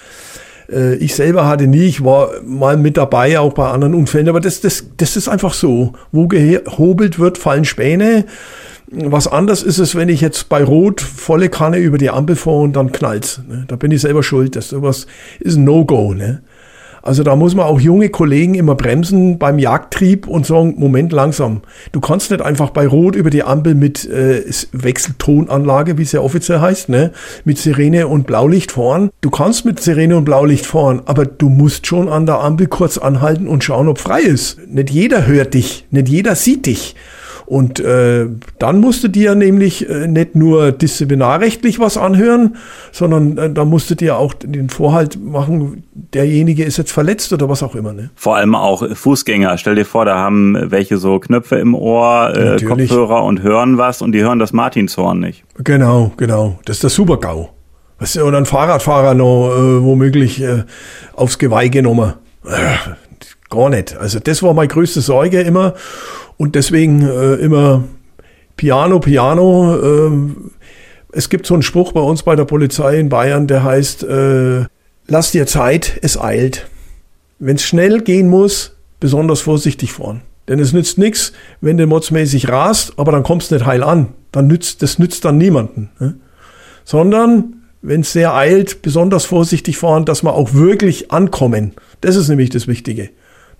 Äh, 0.70 0.96
ich 0.96 1.14
selber 1.14 1.46
hatte 1.46 1.66
nie, 1.66 1.84
ich 1.86 2.04
war 2.04 2.30
mal 2.44 2.76
mit 2.76 2.96
dabei, 2.96 3.38
auch 3.38 3.52
bei 3.52 3.68
anderen 3.68 3.94
Unfällen, 3.94 4.28
aber 4.28 4.40
das, 4.40 4.60
das, 4.60 4.84
das 4.96 5.16
ist 5.16 5.28
einfach 5.28 5.54
so. 5.54 5.92
Wo 6.12 6.28
gehobelt 6.28 7.18
wird, 7.18 7.38
fallen 7.38 7.64
Späne. 7.64 8.24
Was 8.92 9.28
anders 9.28 9.62
ist 9.62 9.78
es, 9.78 9.94
wenn 9.94 10.08
ich 10.08 10.20
jetzt 10.20 10.48
bei 10.48 10.64
Rot 10.64 11.00
volle 11.00 11.48
Kanne 11.48 11.78
über 11.78 11.96
die 11.96 12.10
Ampel 12.10 12.34
fahre 12.34 12.58
und 12.58 12.74
dann 12.74 12.90
knallt's. 12.90 13.40
Ne? 13.48 13.64
Da 13.68 13.76
bin 13.76 13.92
ich 13.92 14.00
selber 14.00 14.24
schuld. 14.24 14.56
Das 14.56 14.70
sowas 14.70 15.06
ist 15.38 15.56
ein 15.56 15.64
No-Go. 15.64 16.12
Ne? 16.12 16.42
Also 17.02 17.22
da 17.22 17.36
muss 17.36 17.54
man 17.54 17.66
auch 17.66 17.80
junge 17.80 18.08
Kollegen 18.10 18.54
immer 18.54 18.74
bremsen 18.74 19.38
beim 19.38 19.58
Jagdtrieb 19.58 20.26
und 20.26 20.46
sagen, 20.46 20.74
Moment, 20.76 21.12
langsam. 21.12 21.62
Du 21.92 22.00
kannst 22.00 22.30
nicht 22.30 22.42
einfach 22.42 22.70
bei 22.70 22.86
Rot 22.86 23.16
über 23.16 23.30
die 23.30 23.42
Ampel 23.42 23.74
mit 23.74 24.08
äh, 24.08 24.44
Wechseltonanlage, 24.72 25.98
wie 25.98 26.02
es 26.02 26.12
ja 26.12 26.20
offiziell 26.20 26.60
heißt, 26.60 26.88
ne, 26.88 27.12
mit 27.44 27.58
Sirene 27.58 28.08
und 28.08 28.26
Blaulicht 28.26 28.72
fahren. 28.72 29.10
Du 29.20 29.30
kannst 29.30 29.64
mit 29.64 29.80
Sirene 29.80 30.16
und 30.16 30.24
Blaulicht 30.24 30.66
fahren, 30.66 31.02
aber 31.06 31.24
du 31.24 31.48
musst 31.48 31.86
schon 31.86 32.08
an 32.08 32.26
der 32.26 32.40
Ampel 32.40 32.66
kurz 32.66 32.98
anhalten 32.98 33.48
und 33.48 33.64
schauen, 33.64 33.88
ob 33.88 33.98
frei 33.98 34.20
ist. 34.20 34.58
Nicht 34.68 34.90
jeder 34.90 35.26
hört 35.26 35.54
dich, 35.54 35.86
nicht 35.90 36.08
jeder 36.08 36.34
sieht 36.34 36.66
dich. 36.66 36.94
Und 37.50 37.80
äh, 37.80 38.28
dann 38.60 38.78
musst 38.78 39.02
du 39.02 39.08
dir 39.08 39.34
nämlich 39.34 39.90
äh, 39.90 40.06
nicht 40.06 40.36
nur 40.36 40.70
disziplinarrechtlich 40.70 41.80
was 41.80 41.96
anhören, 41.96 42.54
sondern 42.92 43.38
äh, 43.38 43.52
da 43.52 43.64
musst 43.64 43.90
du 43.90 43.96
dir 43.96 44.18
auch 44.18 44.34
den 44.34 44.70
Vorhalt 44.70 45.20
machen, 45.20 45.82
derjenige 45.92 46.62
ist 46.62 46.76
jetzt 46.76 46.92
verletzt 46.92 47.32
oder 47.32 47.48
was 47.48 47.64
auch 47.64 47.74
immer. 47.74 47.92
Ne? 47.92 48.10
Vor 48.14 48.36
allem 48.36 48.54
auch 48.54 48.88
Fußgänger. 48.94 49.58
Stell 49.58 49.74
dir 49.74 49.84
vor, 49.84 50.04
da 50.04 50.16
haben 50.16 50.56
welche 50.70 50.96
so 50.98 51.18
Knöpfe 51.18 51.56
im 51.56 51.74
Ohr, 51.74 52.32
äh, 52.36 52.64
Kopfhörer 52.64 53.24
und 53.24 53.42
hören 53.42 53.78
was 53.78 54.00
und 54.00 54.12
die 54.12 54.20
hören 54.20 54.38
das 54.38 54.52
Martinshorn 54.52 55.18
nicht. 55.18 55.42
Genau, 55.58 56.12
genau. 56.16 56.60
Das 56.66 56.76
ist 56.76 56.84
der 56.84 56.90
Super-GAU. 56.90 57.48
Weißt 57.98 58.14
du, 58.14 58.22
oder 58.22 58.38
ein 58.38 58.46
Fahrradfahrer 58.46 59.14
noch 59.14 59.50
äh, 59.50 59.82
womöglich 59.82 60.40
äh, 60.40 60.62
aufs 61.14 61.36
Geweih 61.36 61.66
genommen. 61.66 62.12
Gar 63.50 63.70
nicht. 63.70 63.96
Also 63.96 64.20
das 64.20 64.42
war 64.42 64.54
meine 64.54 64.68
größte 64.68 65.00
Sorge 65.00 65.40
immer. 65.40 65.74
Und 66.36 66.54
deswegen 66.54 67.02
äh, 67.02 67.34
immer 67.34 67.84
Piano, 68.56 69.00
Piano. 69.00 69.76
Äh, 69.76 70.10
es 71.12 71.28
gibt 71.28 71.46
so 71.46 71.54
einen 71.54 71.62
Spruch 71.62 71.92
bei 71.92 72.00
uns 72.00 72.22
bei 72.22 72.36
der 72.36 72.44
Polizei 72.44 72.98
in 72.98 73.08
Bayern, 73.08 73.46
der 73.48 73.64
heißt, 73.64 74.04
äh, 74.04 74.64
lass 75.08 75.32
dir 75.32 75.46
Zeit, 75.46 75.98
es 76.02 76.18
eilt. 76.18 76.68
Wenn 77.38 77.56
es 77.56 77.64
schnell 77.64 78.00
gehen 78.02 78.28
muss, 78.28 78.76
besonders 79.00 79.40
vorsichtig 79.40 79.92
fahren. 79.92 80.22
Denn 80.46 80.58
es 80.58 80.72
nützt 80.72 80.98
nichts, 80.98 81.32
wenn 81.60 81.76
du 81.76 81.86
modsmäßig 81.86 82.48
rast, 82.48 82.94
aber 82.96 83.12
dann 83.12 83.22
kommst 83.22 83.50
du 83.50 83.54
nicht 83.54 83.66
heil 83.66 83.82
an. 83.82 84.08
Dann 84.32 84.46
nützt, 84.46 84.82
das 84.82 84.98
nützt 84.98 85.24
dann 85.24 85.38
niemanden. 85.38 85.90
Ne? 85.98 86.16
Sondern, 86.84 87.62
wenn 87.82 88.02
es 88.02 88.12
sehr 88.12 88.34
eilt, 88.34 88.82
besonders 88.82 89.24
vorsichtig 89.24 89.78
fahren, 89.78 90.04
dass 90.04 90.22
wir 90.22 90.34
auch 90.34 90.54
wirklich 90.54 91.10
ankommen. 91.12 91.72
Das 92.00 92.16
ist 92.16 92.28
nämlich 92.28 92.50
das 92.50 92.68
Wichtige, 92.68 93.10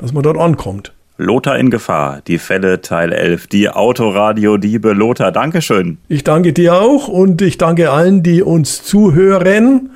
dass 0.00 0.12
man 0.12 0.22
dort 0.22 0.38
ankommt. 0.38 0.92
Lothar 1.16 1.58
in 1.58 1.70
Gefahr, 1.70 2.20
die 2.26 2.38
Fälle 2.38 2.80
Teil 2.80 3.12
11, 3.12 3.46
die 3.48 3.68
Autoradio-Diebe. 3.68 4.92
Lothar, 4.94 5.32
Dankeschön. 5.32 5.98
Ich 6.08 6.24
danke 6.24 6.54
dir 6.54 6.80
auch 6.80 7.08
und 7.08 7.42
ich 7.42 7.58
danke 7.58 7.90
allen, 7.90 8.22
die 8.22 8.42
uns 8.42 8.82
zuhören 8.82 9.90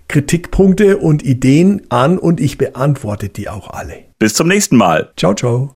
Kritikpunkte 0.09 0.99
und 0.99 1.25
Ideen 1.25 1.83
an 1.89 2.19
und 2.19 2.41
ich 2.41 2.59
beantworte 2.59 3.29
die 3.29 3.49
auch 3.49 3.71
alle. 3.71 4.05
Bis 4.19 4.35
zum 4.35 4.49
nächsten 4.49 4.77
Mal. 4.77 5.13
Ciao, 5.17 5.35
ciao. 5.35 5.75